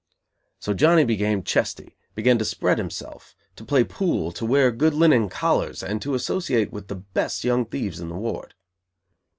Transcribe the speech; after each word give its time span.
So 0.59 0.73
Johnny 0.73 1.03
became 1.05 1.43
"chesty", 1.43 1.95
began 2.15 2.39
to 2.39 2.43
"spread" 2.43 2.79
himself, 2.79 3.35
to 3.55 3.63
play 3.63 3.83
pool, 3.83 4.31
to 4.31 4.47
wear 4.47 4.71
good 4.71 4.95
linen 4.95 5.29
collars 5.29 5.83
and 5.83 6.01
to 6.01 6.15
associate 6.15 6.71
with 6.73 6.87
the 6.87 6.95
best 6.95 7.43
young 7.43 7.67
thieves 7.67 7.99
in 7.99 8.09
the 8.09 8.15
ward. 8.15 8.55